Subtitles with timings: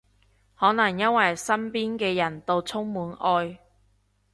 [0.55, 3.59] 可能因為身邊嘅人到充滿愛